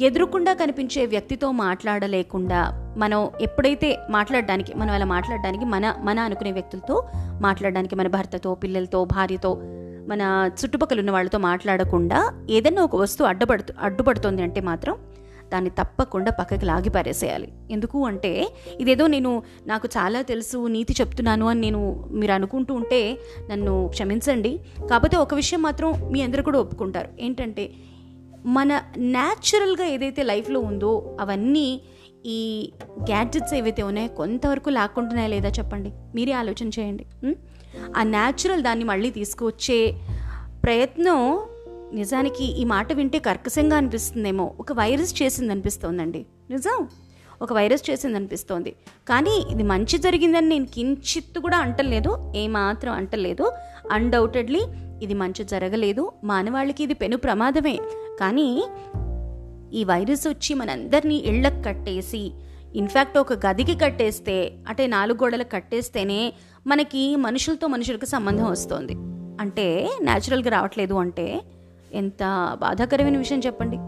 ఎదురుకుండా 0.00 0.54
కనిపించే 0.54 1.06
వ్యక్తితో 1.06 1.52
మాట్లాడలేకుండా 1.52 2.94
మనం 2.96 3.30
ఎప్పుడైతే 3.40 3.98
మాట్లాడడానికి 4.10 4.74
మనం 4.74 4.94
అలా 4.94 5.04
మాట్లాడడానికి 5.04 5.64
మన 5.64 5.94
మన 5.98 6.20
అనుకునే 6.20 6.52
వ్యక్తులతో 6.52 7.08
మాట్లాడడానికి 7.40 7.96
మన 7.96 8.08
భర్తతో 8.08 8.54
పిల్లలతో 8.54 9.04
భార్యతో 9.04 9.54
మన 10.08 10.50
చుట్టుపక్కల 10.60 10.98
ఉన్న 10.98 11.10
వాళ్ళతో 11.10 11.38
మాట్లాడకుండా 11.38 12.32
ఏదైనా 12.50 12.82
ఒక 12.82 12.96
వస్తువు 12.96 13.28
అడ్డుపడుతు 13.28 13.74
అడ్డుపడుతుంది 13.80 14.42
అంటే 14.42 14.60
మాత్రం 14.60 14.96
దాన్ని 15.52 15.70
తప్పకుండా 15.70 16.30
పక్కకి 16.30 16.66
లాగి 16.66 16.90
పారేసేయాలి. 16.90 17.52
ఎందుకు 17.70 18.06
అంటే 18.06 18.48
ఇదేదో 18.80 19.06
నేను 19.06 19.42
నాకు 19.66 19.88
చాలా 19.96 20.22
తెలుసు 20.22 20.66
నీతి 20.66 20.94
చెప్తున్నాను 21.00 21.48
అని 21.48 21.60
నేను 21.60 22.08
మీరు 22.10 22.32
అనుకుంటూ 22.32 22.74
ఉంటే 22.74 23.18
నన్ను 23.50 23.88
క్షమించండి. 23.88 24.60
కాకపోతే 24.90 25.16
ఒక 25.16 25.34
విషయం 25.34 25.62
మాత్రం 25.62 25.94
మీ 26.12 26.22
అందరూ 26.22 26.42
కూడా 26.42 26.58
ఒప్పుకుంటారు. 26.58 27.08
ఏంటంటే 27.20 27.72
మన 28.44 28.82
న్యాచురల్గా 28.98 29.84
ఏదైతే 29.84 30.22
లైఫ్లో 30.22 30.60
ఉందో 30.60 31.16
అవన్నీ 31.20 31.80
ఈ 32.26 32.72
గ్యాడ్జెట్స్ 33.02 33.54
ఏవైతే 33.54 33.82
ఉన్నాయో 33.82 34.08
కొంతవరకు 34.08 34.70
లేకుంటున్నాయా 34.70 35.28
లేదా 35.28 35.48
చెప్పండి? 35.48 35.92
మీరే 36.14 36.32
ఆలోచన 36.32 36.68
చేయండి. 36.68 37.06
ఆ 37.96 38.02
న్యాచురల్ 38.02 38.62
దాన్ని 38.62 38.84
మళ్ళీ 38.84 39.10
తీసుకువచ్చే 39.10 39.94
ప్రయత్నం 40.64 41.40
నిజానికి 41.92 42.44
ఈ 42.44 42.64
మాట 42.64 42.92
వింటే 42.92 43.18
కర్కశంగా 43.18 43.76
అనిపిస్తుందేమో. 43.76 44.54
ఒక 44.60 44.72
వైరస్ 44.72 45.22
చేసింది 45.22 45.52
అనిపిస్తోందండి 45.52 46.26
నిజం? 46.50 46.88
ఒక 47.42 47.52
వైరస్ 47.52 47.90
చేసింది 47.90 48.16
అనిపిస్తోంది 48.16 48.70
కానీ 49.08 49.44
ఇది 49.50 49.62
మంచి 49.62 49.98
జరిగిందని 49.98 50.48
నేను 50.48 50.66
కించిత్తు 50.74 51.40
కూడా 51.40 51.58
అంటలేదు. 51.58 52.32
ఏమాత్రం 52.36 52.92
అంటలేదు. 52.92 53.52
అన్డౌటెడ్లీ 53.90 54.62
ఇది 55.02 55.14
మంచి 55.14 55.44
జరగలేదు. 55.44 56.12
మానవాళికి 56.24 56.82
ఇది 56.82 56.94
పెను 56.94 57.16
ప్రమాదమే. 57.16 57.78
కానీ 58.20 58.64
ఈ 59.74 59.84
వైరస్ 59.84 60.28
వచ్చి 60.28 60.54
మనందరినీ 60.54 61.14
ఇళ్ళకు 61.14 61.62
కట్టేసి 61.62 62.32
ఇన్ఫ్యాక్ట్ 62.74 63.18
ఒక 63.18 63.46
గదికి 63.46 63.78
కట్టేస్తే 63.78 64.52
అంటే 64.68 64.86
నాలుగు 64.86 65.18
గోడలకు 65.22 65.50
కట్టేస్తేనే 65.52 66.32
మనకి 66.66 67.16
మనుషులతో 67.16 67.66
మనుషులకు 67.66 68.04
సంబంధం 68.04 68.50
వస్తుంది. 68.50 68.92
అంటే 69.40 69.90
న్యాచురల్గా 70.02 70.50
రావట్లేదు 70.50 70.94
అంటే 70.94 71.40
ఎంత 71.92 72.52
బాధాకరమైన 72.60 73.18
విషయం 73.18 73.40
చెప్పండి. 73.40 73.78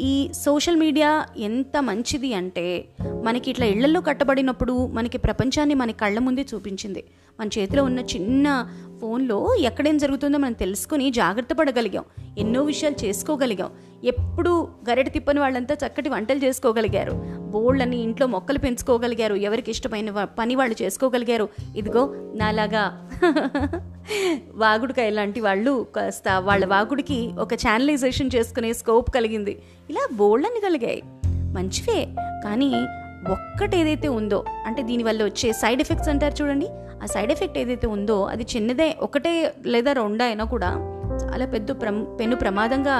ఈ 0.00 0.30
సోషల్ 0.32 0.76
మీడియా 0.76 1.26
ఎంత 1.36 1.82
మంచిది 1.82 2.34
అంటే 2.34 2.84
మనకి 3.24 3.50
ఇట్లా 3.50 3.66
ఇళ్ళలో 3.66 4.00
కట్టబడినప్పుడు 4.00 4.86
మనకి 4.86 5.18
ప్రపంచాన్ని 5.18 5.74
మన 5.74 5.90
కళ్ళ 5.90 6.18
ముందే 6.18 6.46
చూపించింది. 6.54 7.04
మన 7.40 7.48
చేతిలో 7.58 7.84
ఉన్న 7.84 7.98
చిన్న 7.98 8.68
ఫోన్లో 9.00 9.54
ఎక్కడేం 9.54 9.98
జరుగుతుందో 9.98 10.38
మనం 10.38 10.52
తెలుసుకుని 10.52 11.10
జాగ్రత్త 11.10 11.54
పడగలిగాం. 11.54 12.04
ఎన్నో 12.38 12.62
విషయాలు 12.62 13.04
చేసుకోగలిగాం. 13.04 13.70
ఎప్పుడు 14.04 14.68
గరెట 14.90 15.12
తిప్పని 15.12 15.40
వాళ్ళంతా 15.40 15.76
చక్కటి 15.86 16.08
వంటలు 16.08 16.38
చేసుకోగలిగారు. 16.38 17.12
బోళ్ళని 17.38 18.02
ఇంట్లో 18.02 18.26
మొక్కలు 18.26 18.58
పెంచుకోగలిగారు. 18.58 19.34
ఎవరికి 19.34 19.70
ఇష్టమైన 19.70 20.24
పని 20.24 20.54
వాళ్ళు 20.54 20.82
చేసుకోగలిగారు. 20.82 21.48
ఇదిగో 21.76 22.14
నాలాగా 22.34 23.10
వాగుడికాయ 24.54 25.10
లాంటి 25.10 25.40
వాళ్ళు 25.40 25.86
కాస్త 25.96 26.28
వాళ్ళ 26.38 26.66
వాగుడికి 26.66 27.30
ఒక 27.38 27.54
ఛానలైజేషన్ 27.54 28.30
చేసుకునే 28.36 28.72
స్కోప్ 28.72 29.14
కలిగింది. 29.14 29.62
ఇలా 29.90 30.08
బోళ్ళని 30.12 30.60
కలిగాయి. 30.60 31.02
మంచివే. 31.26 32.08
కానీ 32.44 32.86
ఒక్కటి 33.28 33.76
ఏదైతే 33.76 34.08
ఉందో 34.08 34.44
అంటే 34.66 34.82
దీనివల్ల 34.82 35.24
వచ్చే 35.24 35.52
సైడ్ 35.52 35.80
ఎఫెక్ట్స్ 35.80 36.08
అంటారు 36.08 36.42
చూడండి. 36.42 36.68
ఆ 37.02 37.06
సైడ్ 37.06 37.32
ఎఫెక్ట్ 37.32 37.58
ఏదైతే 37.58 37.86
ఉందో 37.86 38.24
అది 38.24 38.46
చిన్నదే 38.56 38.96
ఒకటే 39.00 39.54
లేదా 39.66 39.92
రెండా 39.92 40.24
అయినా 40.24 40.44
కూడా 40.44 40.76
చాలా 41.24 41.46
పెద్ద 41.46 41.82
ప్రమ 41.82 42.02
పెను 42.02 42.36
ప్రమాదంగా 42.36 42.96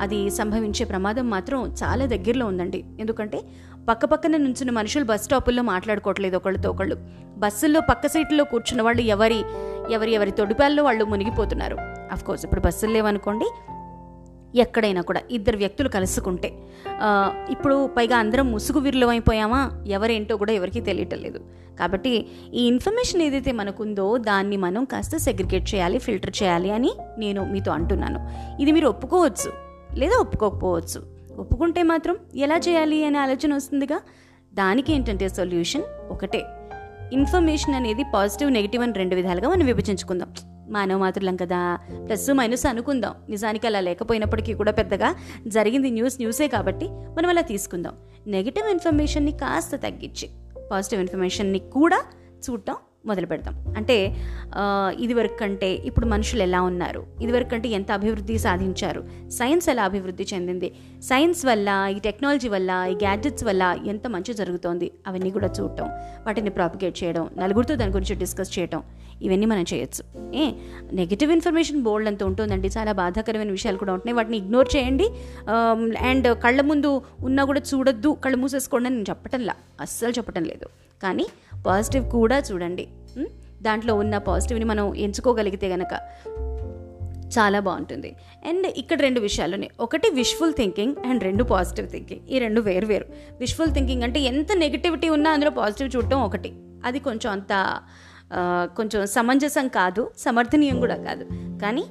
అది 0.00 0.30
సంభవించే 0.30 0.84
ప్రమాదం 0.84 1.30
మాత్రం 1.30 1.74
చాలా 1.82 2.06
దగ్గరలో 2.06 2.46
ఉందండి. 2.46 2.84
ఎందుకంటే 3.00 3.40
పక్క 3.88 4.04
పక్కన 4.04 4.36
నుంచిన 4.36 4.70
మనుషులు 4.70 5.04
బస్ 5.04 5.24
స్టాపుల్లో 5.24 5.62
మాట్లాడుకోవట్లేదు 5.62 6.36
ఒకళ్ళతో 6.36 6.70
ఒకళ్ళు. 6.70 6.96
బస్సుల్లో 7.36 7.80
పక్క 7.80 8.06
సీట్లో 8.06 8.44
కూర్చున్న 8.44 8.82
వాళ్ళు 8.82 9.02
ఎవరి 9.02 9.44
ఎవరి 9.90 10.12
ఎవరి 10.12 10.30
తొడిపాల్లో 10.30 10.84
వాళ్ళు 10.84 11.04
మునిగిపోతున్నారు. 11.04 11.76
అఫ్ 12.12 12.24
కోర్స్ 12.24 12.44
ఇప్పుడు 12.44 12.60
బస్సులు 12.60 12.92
లేవనుకోండి 12.92 13.44
ఎక్కడైనా 14.62 15.02
కూడా 15.08 15.20
ఇద్దరు 15.36 15.56
వ్యక్తులు 15.56 15.88
కలుసుకుంటే. 15.88 16.48
ఇప్పుడు 17.50 17.76
పైగా 17.96 18.16
అందరం 18.16 18.46
ముసుగు 18.52 18.78
విరులమైపోయామా 18.78 19.60
ఎవరేంటో 19.86 20.36
కూడా 20.42 20.52
ఎవరికీ 20.52 20.80
తెలియటం 20.88 21.18
లేదు. 21.18 21.40
కాబట్టి 21.80 22.12
ఈ 22.54 22.64
ఇన్ఫర్మేషన్ 22.72 23.22
ఏదైతే 23.22 23.52
మనకుందో 23.60 24.06
దాన్ని 24.30 24.56
మనం 24.64 24.84
కాస్త 24.84 25.16
సెగ్రిగేట్ 25.26 25.66
చేయాలి 25.74 25.98
ఫిల్టర్ 25.98 26.34
చేయాలి 26.42 26.70
అని 26.70 26.92
నేను 27.18 27.42
మీతో 27.52 27.72
అంటున్నాను. 27.72 28.20
ఇది 28.62 28.72
మీరు 28.72 28.88
ఒప్పుకోవచ్చు 28.94 29.52
లేదా 30.00 30.16
ఒప్పుకోకపోవచ్చు. 30.24 31.00
ఒప్పుకుంటే 31.42 31.82
మాత్రం 31.92 32.16
ఎలా 32.46 32.56
చేయాలి 32.68 32.98
అనే 33.04 33.18
ఆలోచన 33.18 33.54
వస్తుందిగా? 33.54 34.00
దానికి 34.54 34.90
ఏంటంటే 34.92 35.28
సొల్యూషన్ 35.28 35.86
ఒకటే. 36.14 36.42
ఇన్ఫర్మేషన్ 37.12 37.74
అనేది 37.74 38.04
పాజిటివ్ 38.14 38.50
నెగిటివ్ 38.52 38.82
అని 38.82 38.92
రెండు 38.92 39.14
విధాలుగా 39.14 39.48
మనం 39.48 39.66
విభజించుకుందాం. 39.66 40.30
మానవ 40.68 40.98
మాతృలం 40.98 41.36
కదా. 41.36 41.78
ప్లస్ 42.06 42.30
మైనస్ 42.30 42.66
అనుకుందాం. 42.66 43.14
నిజానికి 43.28 43.66
అలా 43.66 43.80
లేకపోయినప్పటికీ 43.80 44.54
కూడా 44.54 44.72
పెద్దగా 44.72 45.14
జరిగింది 45.46 45.90
న్యూస్ 45.90 46.16
న్యూసే 46.20 46.48
కాబట్టి 46.48 46.86
మనం 46.86 47.28
అలా 47.28 47.40
తీసుకుందాం. 47.40 47.92
నెగిటివ్ 48.26 48.68
ఇన్ఫర్మేషన్ని 48.68 49.32
కాస్త 49.32 49.76
తగ్గించి 49.76 50.28
పాజిటివ్ 50.70 51.00
ఇన్ఫర్మేషన్ని 51.00 51.58
కూడా 51.58 52.02
చూడటం 52.50 52.76
మొదలు 53.08 53.26
పెడతాం. 53.30 53.54
అంటే 53.78 53.96
ఇదివరకు 55.04 55.36
కంటే 55.40 55.70
ఇప్పుడు 55.88 56.06
మనుషులు 56.12 56.42
ఎలా 56.42 56.60
ఉన్నారు? 56.70 57.02
ఇదివరకు 57.22 57.50
కంటే 57.52 57.68
ఎంత 57.78 57.90
అభివృద్ధి 57.98 58.36
సాధించారు? 58.46 59.02
సైన్స్ 59.38 59.68
ఎలా 59.72 59.84
అభివృద్ధి 59.90 60.26
చెందింది? 60.32 60.68
సైన్స్ 61.10 61.42
వల్ల 61.46 61.68
ఈ 61.96 61.98
టెక్నాలజీ 62.08 62.48
వల్ల 62.56 62.70
ఈ 62.92 62.94
గ్యాడ్జెట్స్ 63.04 63.44
వల్ల 63.44 63.62
ఎంత 63.92 64.06
మంచి 64.16 64.34
జరుగుతోంది? 64.40 64.88
అవన్నీ 65.06 65.32
కూడా 65.36 65.50
చూడటం 65.58 65.88
వాటిని 66.26 66.52
ప్రాపిగేట్ 66.58 66.96
చేయడం 67.02 67.24
నలుగురితో 67.38 67.76
దాని 67.82 67.94
గురించి 67.98 68.16
డిస్కస్ 68.24 68.52
చేయడం 68.58 68.82
ఇవన్నీ 69.22 69.46
మనం 69.46 69.64
చేయొచ్చు. 69.72 70.02
ఏ 70.40 70.44
నెగిటివ్ 71.00 71.30
ఇన్ఫర్మేషన్ 71.32 71.82
బోల్డ్ 71.82 72.08
అంత 72.10 72.22
ఉంటుందండి. 72.30 72.68
చాలా 72.76 72.92
బాధాకరమైన 73.00 73.52
విషయాలు 73.58 73.78
కూడా 73.82 73.92
ఉంటున్నాయి. 73.96 74.16
వాటిని 74.18 74.36
ఇగ్నోర్ 74.42 74.68
చేయండి. 74.76 75.06
అండ్ 76.08 76.28
కళ్ళ 76.44 76.60
ముందు 76.70 76.90
ఉన్నా 77.28 77.44
కూడా 77.50 77.62
చూడొద్దు 77.70 78.10
కళ్ళు 78.24 78.38
మూసేసుకోండి 78.42 78.88
అని 78.88 78.96
నేను 78.98 79.10
చెప్పటంలా. 79.12 79.54
అస్సలు 79.80 80.14
చెప్పటం 80.18 80.44
లేదు. 80.50 80.68
కానీ 81.02 81.26
పాజిటివ్ 81.66 82.10
కూడా 82.10 82.38
చూడండి. 82.38 82.88
దాంట్లో 83.62 83.94
ఉన్న 83.94 84.18
పాజిటివ్ని 84.18 84.64
మనం 84.64 84.94
ఎంచుకోగలిగితే 84.94 85.68
గనక 85.68 85.94
చాలా 87.38 87.60
బాగుంటుంది. 87.60 88.16
అండ్ 88.48 88.66
ఇక్కడ 88.66 89.00
రెండు 89.00 89.20
విషయాలు 89.20 89.54
ఉన్నాయి. 89.54 89.70
ఒకటి 89.80 90.10
విష్ఫుల్ 90.14 90.52
థింకింగ్ 90.52 90.94
అండ్ 91.06 91.22
రెండు 91.24 91.44
పాజిటివ్ 91.44 91.90
థింకింగ్ 91.90 92.20
ఈ 92.30 92.38
రెండు 92.38 92.60
వేరు 92.60 92.86
వేరు. 92.86 93.06
విష్ఫుల్ 93.40 93.72
థింకింగ్ 93.74 94.02
అంటే 94.02 94.20
ఎంత 94.20 94.52
నెగిటివిటీ 94.56 95.08
ఉన్నా 95.08 95.30
అందులో 95.30 95.50
పాజిటివ్ 95.50 95.90
చూడటం 95.96 96.22
ఒకటి. 96.22 96.52
అది 96.84 96.98
కొంచెం 96.98 97.32
అంత 97.32 97.80
కొంచెం 98.76 99.06
సమంజసం 99.06 99.68
కాదు 99.68 100.10
సమర్థనీయం 100.18 100.78
కూడా 100.80 100.96
కాదు. 100.96 101.24
కానీ 101.62 101.84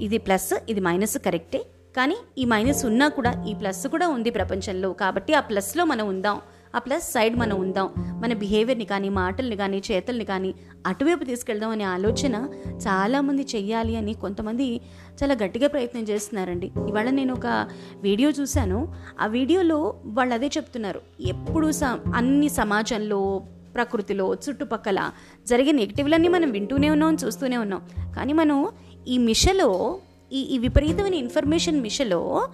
ఇది 0.00 0.18
ప్లస్ 0.18 0.52
ఇది 0.68 0.80
మైనస్ 0.80 1.18
కరెక్టే 1.18 1.62
కానీ 1.96 2.16
ఈ 2.38 2.44
మైనస్ 2.44 2.86
ఉన్నా 2.86 3.08
కూడా 3.08 3.44
ఈ 3.48 3.54
ప్లస్ 3.54 3.86
కూడా 3.86 4.08
ఉంది 4.08 4.30
ప్రపంచంలో. 4.30 4.92
కాబట్టి 4.92 5.34
ఆ 5.34 5.40
ప్లస్లో 5.40 5.84
మనం 5.84 6.08
ఉందాం. 6.08 6.40
ఆ 6.74 6.78
ప్లస్ 6.78 7.12
సైడ్ 7.12 7.36
మనం 7.36 7.60
ఉందాం. 7.60 7.88
మన 7.96 8.34
బిహేవియర్ని 8.34 8.84
కానీ 8.84 9.08
మాటల్ని 9.08 9.56
కానీ 9.56 9.82
చేతల్ని 9.92 10.24
కానీ 10.24 10.54
అటువైపు 10.86 11.24
తీసుకెళ్దాం 11.24 11.70
అనే 11.70 11.84
ఆలోచన 11.84 12.48
చాలామంది 12.76 13.46
చెయ్యాలి 13.54 13.96
అని 13.96 14.14
కొంతమంది 14.14 14.76
చాలా 15.22 15.36
గట్టిగా 15.44 15.68
ప్రయత్నం 15.68 16.02
చేస్తున్నారండి. 16.02 16.70
ఇవాళ 16.88 17.10
నేను 17.10 17.34
ఒక 17.34 17.68
వీడియో 18.02 18.30
చూశాను. 18.30 18.94
ఆ 19.20 19.26
వీడియోలో 19.26 19.94
వాళ్ళు 20.04 20.34
అదే 20.34 20.46
చెప్తున్నారు. 20.46 21.00
ఎప్పుడు 21.20 21.72
స 21.72 21.84
అన్ని 22.14 22.48
సమాజంలో 22.48 23.42
ప్రకృతిలో 23.74 24.34
చుట్టుపక్కల 24.34 25.10
జరిగే 25.46 25.72
నెగిటివ్లన్నీ 25.72 26.28
మనం 26.28 26.50
వింటూనే 26.50 26.90
ఉన్నాం 26.90 27.16
చూస్తూనే 27.24 27.56
ఉన్నాం. 27.56 27.82
కానీ 28.16 28.32
మనం 28.32 28.68
ఈ 29.08 29.18
మిషలో 29.18 29.98
ఈ 30.32 30.40
ఈ 30.40 30.58
విపరీతమైన 30.58 31.14
ఇన్ఫర్మేషన్ 31.14 31.80
మిషలో 31.80 32.48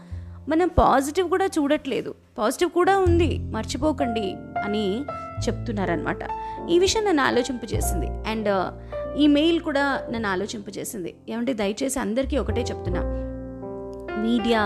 మనం 0.49 0.69
పాజిటివ్ 0.79 1.29
కూడా 1.29 1.47
చూడట్లేదు. 1.57 2.15
పాజిటివ్ 2.39 2.71
కూడా 2.71 2.95
ఉంది 2.99 3.39
మర్చిపోకండి 3.39 4.27
అని 4.65 4.87
చెప్తున్నారనమాట 5.45 6.19
ఈ 6.71 6.79
విషయం 6.79 7.05
నన్ను 7.05 7.23
ఆలోచింపజేసింది. 7.23 8.09
అండ్ 8.31 8.49
uh, 8.49 8.67
ఈ 9.23 9.27
మెయిల్ 9.37 9.59
కూడా 9.61 9.85
నన్ను 10.13 10.29
ఆలోచింపజేసింది. 10.29 11.15
ఏమంటే 11.29 11.53
దయచేసి 11.53 11.99
అందరికీ 11.99 12.37
ఒకటే 12.37 12.63
చెప్తున్నా. 12.71 13.03
Media 14.27 14.63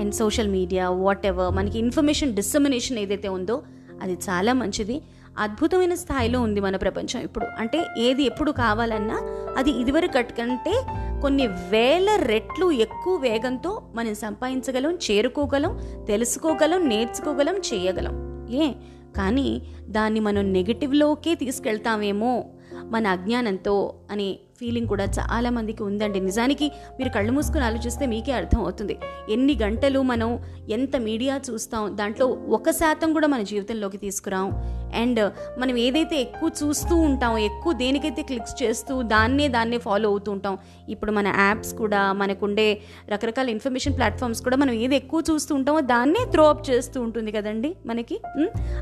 and 0.00 0.14
social 0.14 0.48
media 0.48 0.84
whatever 1.26 1.50
మనకి 1.54 1.78
ఇన్ఫర్మేషన్ 1.78 2.34
డిస్సమినేషన్ 2.34 2.98
ఏదైతే 2.98 3.28
ఉందో 3.28 3.56
అది 4.02 4.14
చాలా 4.28 4.52
మంచిది. 4.52 4.96
అద్భుతమైన 5.38 5.94
స్థాయిలో 5.94 6.38
ఉంది 6.40 6.60
మన 6.60 6.76
ప్రపంచం 6.76 7.20
ఇప్పుడు. 7.20 7.46
అంటే 7.58 7.80
ఏది 7.98 8.22
ఎప్పుడు 8.22 8.50
కావాలన్నా 8.50 9.18
అది 9.58 9.70
ఇదివరకు 9.82 10.22
కంటే 10.38 10.74
కొన్ని 11.22 11.46
వేల 11.46 12.16
రెట్లు 12.22 12.70
ఎక్కువ 12.70 13.16
వేగంతో 13.16 13.82
మనం 13.94 14.14
సంపాదించగలం 14.14 14.98
చేరుకోగలం 15.10 15.78
తెలుసుకోగలం 16.06 16.88
నేర్చుకోగలం 16.88 17.56
చేయగలం. 17.56 18.14
ఏ? 18.50 18.72
కానీ 19.16 19.62
దాన్ని 19.88 20.20
మనం 20.20 20.52
నెగిటివ్లోకే 20.52 21.34
తీసుకెళ్తామేమో 21.34 22.44
మన 22.84 23.06
అజ్ఞానంతో 23.06 23.94
అని 24.10 24.38
ఫీలింగ్ 24.60 24.86
కూడా 24.86 25.04
చాలా 25.04 25.50
మందికి 25.50 25.82
ఉందండి. 25.82 26.20
నిజానికి 26.20 26.66
మీరు 26.98 27.08
కళ్ళు 27.08 27.32
మూసుకుని 27.32 27.64
ఆలోచిస్తే 27.64 28.06
మీకే 28.06 28.32
అర్థం 28.32 28.60
అవుతుంది. 28.60 28.98
ఎన్ని 29.30 29.58
గంటలు 29.62 30.02
మనం 30.02 30.38
ఎంత 30.68 30.96
మీడియా 30.96 31.40
చూస్తాం 31.50 31.96
దాంట్లో 31.96 32.26
ఒక 32.26 32.70
శాతం 32.70 33.12
కూడా 33.12 33.28
మన 33.28 33.42
జీవితంలోకి 33.42 33.96
తీసుకురాం. 33.96 34.48
అండ్ 34.94 35.32
మనం 35.60 35.76
ఏదైతే 35.78 36.20
ఎక్కువ 36.20 36.50
చూస్తూ 36.62 36.96
ఉంటాం 36.96 37.38
ఎక్కువ 37.38 37.72
దేనికైతే 37.72 38.22
క్లిక్స్ 38.22 38.62
చేస్తూ 38.62 39.02
దాన్నే 39.02 39.48
దాన్నే 39.48 39.78
ఫాలో 39.78 40.08
అవుతూ 40.08 40.32
ఉంటాం 40.32 40.58
ఇప్పుడు 40.88 41.12
మన 41.12 41.28
యాప్స్ 41.28 41.74
కూడా 41.74 42.12
మనకుండే 42.12 42.80
రకరకాల 43.12 43.48
ఇన్ఫర్మేషన్ 43.48 43.96
ప్లాట్ఫామ్స్ 43.96 44.42
కూడా 44.42 44.56
మనం 44.56 44.72
ఏది 44.72 44.96
ఎక్కువ 44.96 45.22
చూస్తూ 45.30 45.54
ఉంటామో 45.54 45.80
దాన్నే 45.80 46.22
త్రో 46.30 46.48
అప్ 46.48 46.70
చేస్తూ 46.70 47.02
ఉంటుంది 47.02 47.32
కదండి 47.32 47.76
మనకి. 47.86 48.18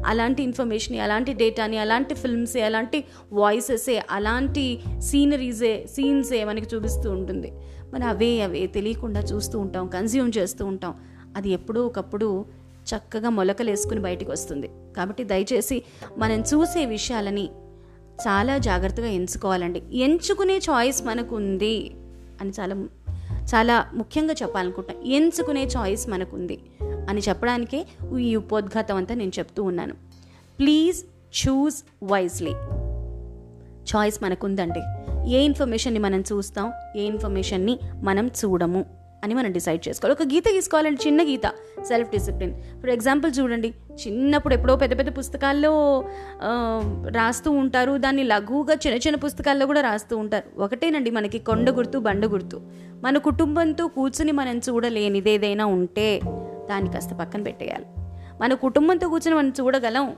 అలాంటి 0.07 0.43
ఇన్ఫర్మేషన్ 0.43 1.01
అలాంటి 1.01 1.33
డేటాని 1.33 1.79
అలాంటి 1.79 2.15
ఫిల్మ్స్ 2.15 2.57
అలాంటి 2.57 3.05
వాయిసెస్ 3.33 4.01
అలాంటి 4.11 4.79
సీనరీస్ 4.99 5.66
సీన్సే 5.95 6.45
మనకి 6.45 6.77
చూపిస్తూ 6.77 7.11
ఉంటుంది. 7.11 7.53
మరి 7.93 8.05
అవే 8.05 8.41
అవే 8.41 8.67
తెలియకుండా 8.67 9.21
చూస్తూ 9.21 9.59
ఉంటాం 9.59 9.87
కన్స్యూమ్ 9.89 10.33
చేస్తూ 10.39 10.67
ఉంటాం. 10.67 10.95
అది 11.37 11.51
ఎప్పుడో 11.51 11.87
ఒకప్పుడు 11.87 12.45
చక్కగా 12.91 13.31
మొలకలేసుకుని 13.31 14.01
బయటికి 14.01 14.31
వస్తుంది. 14.31 14.71
కాబట్టి 14.97 15.25
దయచేసి 15.25 15.83
మనం 16.19 16.41
చూసే 16.41 16.85
విషయాలని 16.87 17.47
చాలా 18.27 18.59
జాగ్రత్తగా 18.59 19.07
ఎంచుకోవాలండి. 19.07 19.83
ఎంచుకునే 19.93 20.57
చాయిస్ 20.71 21.03
మనకు 21.05 21.37
ఉంది 21.37 21.95
అని 22.41 22.53
చాలా 22.61 22.75
చాలా 23.55 23.75
ముఖ్యంగా 23.95 24.35
చెప్పాలనుకుంటాం 24.43 24.97
ఎంచుకునే 25.03 25.65
చాయిస్ 25.77 26.09
మనకుంది 26.09 26.59
అని 26.83 27.21
చెప్పడానికే 27.29 27.87
ఈ 28.21 28.37
ఉపోద్ఘాతం 28.37 28.97
అంతా 28.97 29.15
నేను 29.15 29.33
చెప్తూ 29.39 29.63
ఉన్నాను. 29.63 29.95
ప్లీజ్ 30.59 30.99
చూస్ 31.43 31.79
వైజ్లీ 32.05 32.55
చాయిస్ 33.95 34.23
మనకుందండి. 34.23 34.83
ఏ 35.27 35.41
ఇన్ఫర్మేషన్ని 35.41 36.01
మనం 36.01 36.21
చూస్తాం 36.21 36.73
ఏ 36.97 37.03
ఇన్ఫర్మేషన్ని 37.03 37.79
మనం 38.03 38.27
చూడము 38.27 38.85
అని 39.25 39.35
మనం 39.35 39.53
డిసైడ్ 39.53 39.89
చేసుకోవాలి. 39.89 40.15
ఒక 40.17 40.25
గీత 40.33 40.45
గీసుకోవాలంటే 40.49 41.01
చిన్న 41.07 41.23
గీత 41.23 41.47
సెల్ఫ్ 41.89 42.11
డిసిప్లిన్ 42.11 42.53
ఫర్ 42.81 42.91
ఎగ్జాంపుల్ 42.91 43.33
చూడండి 43.39 43.75
చిన్నప్పుడు 44.03 44.55
ఎప్పుడో 44.55 44.77
పెద్ద 44.77 44.99
పెద్ద 44.99 45.19
పుస్తకాల్లో 45.19 46.05
రాస్తూ 47.09 47.51
ఉంటారు. 47.51 47.97
దాన్ని 47.97 48.23
లఘువుగా 48.23 48.75
చిన్న 48.75 48.97
చిన్న 48.97 49.17
పుస్తకాల్లో 49.17 49.67
కూడా 49.67 49.81
రాస్తూ 49.81 50.17
ఉంటారు. 50.17 50.61
ఒకటేనండి 50.63 51.11
మనకి 51.11 51.39
కొండ 51.39 51.71
గుర్తు 51.71 51.99
బండ 51.99 52.27
గుర్తు. 52.27 52.61
మన 53.05 53.19
కుటుంబంతో 53.19 53.87
కూర్చుని 53.87 54.33
మనం 54.33 54.59
చూడలేనిది 54.59 55.31
ఏదైనా 55.31 55.67
ఉంటే 55.67 56.21
దాన్ని 56.71 56.91
కాస్త 56.93 57.15
పక్కన 57.15 57.43
పెట్టేయాలి. 57.43 57.87
మన 58.41 58.55
కుటుంబంతో 58.55 59.09
కూర్చుని 59.09 59.37
మనం 59.37 59.53
చూడగలం 59.61 60.17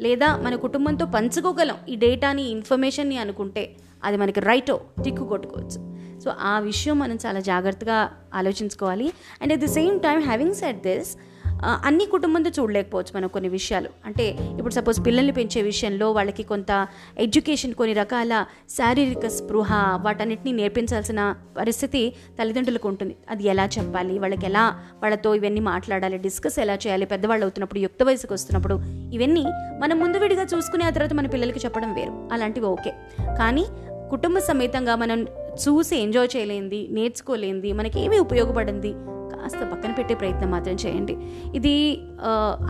లేదా 0.00 0.36
మన 0.36 0.54
కుటుంబంతో 0.56 1.06
పంచుకోగలం 1.06 1.76
ఈ 1.88 1.96
డేటాని 1.96 2.42
ఇన్ఫర్మేషన్ని 2.50 3.18
అనుకుంటే 3.18 3.76
అది 4.04 4.16
మనకి 4.16 4.40
రైటో 4.40 4.80
టిక్కు 5.04 5.24
కొట్టుకోవచ్చు. 5.24 5.90
సో 6.20 6.32
ఆ 6.40 6.58
విషయం 6.58 6.98
మనం 6.98 7.18
చాలా 7.26 7.40
జాగ్రత్తగా 7.40 8.10
ఆలోచించుకోవాలి. 8.34 9.12
And 9.42 9.52
at 9.52 9.60
the 9.60 9.66
same 9.66 10.00
time 10.00 10.20
having 10.20 10.54
set 10.54 10.82
this 10.82 11.16
అన్ని 11.64 12.06
కుటుంబంతో 12.06 12.50
చూడలేకపోవచ్చు 12.50 13.16
మనం 13.16 13.28
కొన్ని 13.28 13.48
విషయాలు. 13.48 13.88
అంటే 14.04 14.28
ఇప్పుడు 14.58 14.74
సపోజ్ 14.74 15.06
పిల్లల్ని 15.06 15.32
పెంచే 15.32 15.62
విషయంలో 15.62 16.12
వాళ్ళకి 16.12 16.42
కొంత 16.42 16.88
ఎడ్యుకేషన్ 17.18 17.74
కొన్ని 17.74 17.94
రకాల 17.94 18.44
శారీరక 18.70 19.26
స్పృహ 19.26 19.74
వాటన్నిటిని 20.02 20.52
నేర్పించాల్సిన 20.52 21.34
పరిస్థితి 21.58 22.14
తల్లిదండ్రులకు 22.40 22.88
ఉంటుంది. 22.88 23.16
అది 23.30 23.44
ఎలా 23.44 23.68
చెప్పాలి? 23.78 24.18
వాళ్ళకి 24.18 24.46
ఎలా 24.46 24.80
వాళ్ళతో 25.02 25.34
ఇవన్నీ 25.34 25.60
మాట్లాడాలి? 25.60 26.18
డిస్కస్ 26.18 26.58
ఎలా 26.58 26.74
చేయాలి? 26.74 27.06
పెద్దవాళ్ళు 27.06 27.44
అవుతున్నప్పుడు 27.44 27.80
యుక్త 27.80 28.02
వయసుకు 28.02 28.34
వస్తున్నప్పుడు 28.34 28.74
ఇవన్నీ 29.12 29.44
మనం 29.78 29.98
ముందు 29.98 30.18
విడిగా 30.18 30.42
చూసుకుని 30.42 30.84
ఆ 30.84 30.90
తర్వాత 30.90 31.12
మన 31.12 31.26
పిల్లలకి 31.26 31.58
చెప్పడం 31.58 31.94
వేరు. 31.94 32.28
అలాంటివి 32.32 32.66
ఓకే. 32.66 32.92
కానీ 33.38 33.66
కుటుంబ 34.10 34.38
సమేతంగా 34.48 34.94
మనం 35.02 35.20
చూసి 35.62 35.94
ఎంజాయ్ 35.96 36.28
చేయలేంది 36.34 36.80
నేర్చుకోలేంది 36.96 37.70
మనకి 37.78 37.96
ఏమి 38.04 38.18
ఉపయోగపడింది 38.26 38.90
కాస్త 39.32 39.60
పక్కన 39.72 39.92
పెట్టే 39.98 40.14
ప్రయత్నం 40.20 40.48
మాత్రం 40.54 40.76
చేయండి. 40.82 41.14
ఇది 41.58 41.74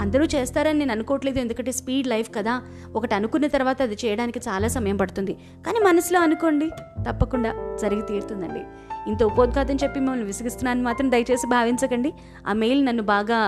అందరూ 0.03 0.25
చేస్తారని 0.35 0.79
నేను 0.79 0.93
అనుకోవట్లేదు 0.93 1.39
ఎందుకంటే 1.39 1.73
స్పీడ్ 1.79 2.09
లైఫ్ 2.13 2.31
కదా. 2.37 2.55
ఒకటి 2.97 3.15
అనుకున్న 3.15 3.47
తర్వాత 3.47 3.79
అది 3.87 3.97
చేయడానికి 4.05 4.41
చాలా 4.49 4.69
సమయం 4.77 4.97
పడుతుంది. 4.97 5.35
కానీ 5.67 5.81
మనసులో 5.89 6.21
అనుకోండి 6.27 6.69
తప్పకుండా 7.09 7.53
జరిగి 7.83 8.05
తీరుతుందండి. 8.11 8.63
ఇంత 9.11 9.23
ఉపోద్ఘాతం 9.31 9.77
చెప్పి 9.83 9.99
మిమ్మల్ని 10.01 10.27
విసిగిస్తున్నాను 10.31 10.83
మాత్రం 10.83 11.11
దయచేసి 11.11 11.47
భావించకండి. 11.57 12.13
ఆ 12.49 12.55
మెయిల్ 12.63 12.83
నన్ను 12.89 13.05
బాగా 13.13 13.39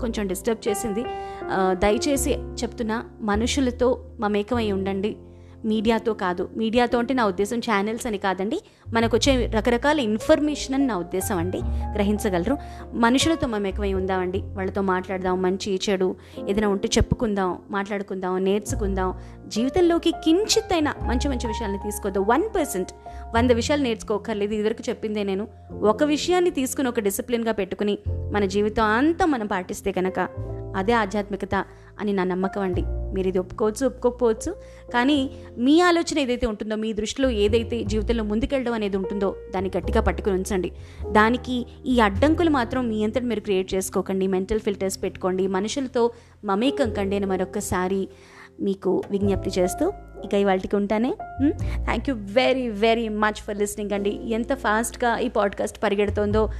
కొంచెం 0.00 0.26
డిస్టర్బ్ 0.32 0.62
చేసింది. 0.68 1.04
దయచేసి 1.84 2.34
చెప్తున్నా 2.62 2.98
మనుషులతో 3.30 3.88
మమేకమై 4.20 4.68
ఉండండి. 4.78 5.12
మీడియాతో 5.64 6.14
కాదు. 6.14 6.48
మీడియాతో 6.56 6.98
అంటే 6.98 7.14
నా 7.14 7.26
ఉద్దేశం 7.26 7.58
ఛానల్స్ 7.58 8.06
అని 8.06 8.18
కాదండి. 8.18 8.60
మనకు 8.94 9.16
వచ్చే 9.16 9.46
రకరకాల 9.46 10.00
ఇన్ఫర్మేషన్ 10.00 10.74
అని 10.74 10.86
నా 10.86 10.96
ఉద్దేశం 10.96 11.38
అండి. 11.38 11.58
గ్రహించగలరు. 11.94 12.56
మనుషులతో 12.92 13.46
మమేకమై 13.46 13.92
ఉందామండి. 13.92 14.38
వాళ్ళతో 14.38 14.82
మాట్లాడదాం. 14.82 15.42
మంచి 15.42 15.80
చెడు 15.90 16.16
ఏదైనా 16.48 16.68
ఉంటే 16.68 16.88
చెప్పుకుందాం 16.96 17.58
మాట్లాడుకుందాం 17.70 18.44
నేర్చుకుందాం. 18.44 19.14
జీవితంలోకి 19.46 20.10
కించిత్తైనా 20.10 20.94
మంచి 21.02 21.28
మంచి 21.28 21.46
విషయాల్ని 21.46 21.78
తీసుకోద్దాం 21.78 22.24
వన్ 22.26 22.42
పర్సెంట్ 22.56 22.88
వంద 23.36 23.50
విషయాలు 23.50 23.82
నేర్చుకోకర్లేదు. 23.82 24.54
ఇదివరకు 24.54 24.88
చెప్పిందే 24.88 25.22
నేను. 25.22 25.48
ఒక 25.82 26.04
విషయాన్ని 26.04 26.50
తీసుకుని 26.50 26.88
ఒక 26.88 27.00
డిసిప్లిన్గా 27.00 27.52
పెట్టుకుని 27.52 27.98
మన 28.08 28.44
జీవితం 28.44 28.84
అంతా 28.84 29.26
మనం 29.26 29.46
పాటిస్తే 29.46 29.92
కనుక 29.92 30.28
అదే 30.76 30.92
ఆధ్యాత్మికత. 30.92 31.64
అని 32.00 32.12
నా 32.12 32.24
నమ్మకం 32.24 32.60
అండి. 32.60 32.82
మీరు 33.14 33.28
ఇది 33.28 33.38
ఒప్పుకోవచ్చు 33.38 33.86
ఒప్పుకోకపోవచ్చు 33.86 34.56
కానీ 34.94 35.30
మీ 35.58 35.80
ఆలోచన 35.80 36.18
ఏదైతే 36.18 36.46
ఉంటుందో 36.46 36.76
మీ 36.76 36.92
దృష్టిలో 36.92 37.30
ఏదైతే 37.30 37.84
జీవితంలో 37.84 38.24
ముందుకెళ్ళడం 38.24 38.72
అనేది 38.72 38.96
ఉంటుందో 38.96 39.36
దాన్ని 39.54 39.70
గట్టిగా 39.78 40.00
పట్టుకుని 40.00 40.34
ఉంచండి. 40.34 40.72
దానికి 41.10 41.66
ఈ 41.86 42.00
అడ్డంకులు 42.00 42.50
మాత్రం 42.50 42.88
మీ 42.88 43.04
అంతటి 43.04 43.24
మీరు 43.24 43.40
క్రియేట్ 43.40 43.74
చేసుకోకండి. 43.74 44.26
మెంటల్ 44.26 44.60
ఫిల్టర్స్ 44.60 45.02
పెట్టుకోండి. 45.02 45.46
మనుషులతో 45.46 46.10
మమేకం 46.44 46.92
కండి 46.92 47.16
అని 47.16 47.26
మరొకసారి 47.26 48.08
మీకు 48.60 49.02
విజ్ఞప్తి 49.10 49.50
చేస్తూ 49.58 49.92
ఇక 50.24 50.34
ఇవాళకి 50.34 50.76
ఉంటానే. 50.76 51.14
Thank 51.84 52.10
you 52.10 52.16
very 52.18 52.68
very 52.68 53.08
much 53.08 53.34
for 53.34 53.58
listening 53.58 53.90
అండి. 53.90 54.20
ఎంత 54.24 54.54
ఫాస్ట్గా 54.54 55.18
ఈ 55.18 55.28
పాడ్కాస్ట్ 55.28 55.82
పరిగెడుతోందో 55.82 56.50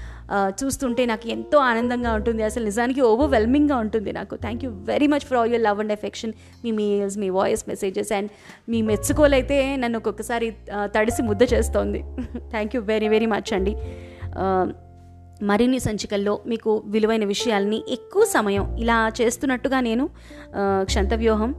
చూస్తుంటే 0.58 1.02
నాకు 1.06 1.26
ఎంతో 1.28 1.58
ఆనందంగా 1.58 2.10
ఉంటుంది. 2.18 2.42
అసలు 2.42 2.64
నిజానికి 2.64 3.00
ఓవర్వెల్మింగ్గా 3.00 3.76
ఉంటుంది 3.84 4.12
నాకు. 4.12 4.34
Thank 4.36 4.64
you 4.64 4.70
very 4.92 5.06
much 5.06 5.26
for 5.28 5.38
all 5.38 5.50
your 5.52 5.62
love 5.62 5.78
and 5.80 5.92
affection 5.92 6.32
me 6.64 6.72
mails 6.80 7.16
మీ 7.18 7.30
వాయిస్ 7.38 7.62
మెసేజెస్ 7.68 8.12
అండ్ 8.18 8.30
మీ 8.68 8.80
మెచ్చుకోలైతే 8.82 9.58
నన్ను 9.76 9.98
ఒక్కొక్కసారి 9.98 10.48
తడిసి 10.96 11.22
ముద్ద 11.22 11.42
చేస్తోంది. 11.54 12.02
Thank 12.50 12.76
you 12.76 12.82
very 12.92 13.08
very 13.08 13.28
much 13.34 13.52
అండి. 13.58 13.74
మరిన్ని 15.48 15.78
సంచికల్లో 15.78 16.32
మీకు 16.46 16.70
విలువైన 16.86 17.24
విషయాల్ని 17.24 17.78
ఎక్కువ 17.96 18.22
సమయం 18.36 18.64
ఇలా 18.76 18.96
చేస్తున్నట్టుగా 19.20 19.80
నేను 19.80 20.04
క్షంత 20.06 21.08
క్షంతవ్యూహం 21.08 21.50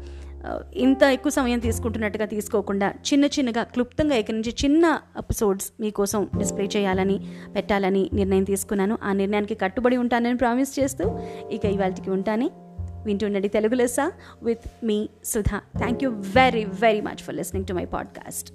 ఇంత 0.74 1.04
ఎక్కువ 1.04 1.32
సమయం 1.32 1.60
తీసుకుంటున్నట్టుగా 1.60 2.26
తీసుకోకుండా 2.26 2.90
చిన్న 2.90 3.26
చిన్నగా 3.26 3.64
క్లుప్తంగా 3.64 4.16
ఇక్కడి 4.16 4.38
నుంచి 4.38 4.56
చిన్న 4.66 5.02
ఎపిసోడ్స్ 5.18 5.72
మీకోసం 5.80 6.30
డిస్ప్లే 6.38 6.66
చేయాలని 6.66 7.20
పెట్టాలని 7.56 8.10
నిర్ణయం 8.14 8.44
తీసుకున్నాను. 8.44 8.98
ఆ 9.04 9.14
నిర్ణయానికి 9.14 9.56
కట్టుబడి 9.56 9.98
ఉంటానని 9.98 10.38
ప్రామిస్ 10.38 10.80
చేస్తూ 10.80 11.20
ఇక 11.52 11.66
ఇవాళకి 11.66 12.10
ఉంటాను. 12.10 12.52
వింటుండండి 13.06 13.48
తెలుగు 13.48 13.76
లెస్సా 13.76 14.12
with 14.44 14.86
me 14.86 15.10
Sudha. 15.26 15.62
Thank 15.78 16.04
you 16.04 16.10
very 16.10 16.66
very 16.66 17.02
much 17.02 17.18
for 17.18 17.36
listening 17.36 17.68
to 17.68 17.74
my 17.74 17.86
podcast 17.86 18.54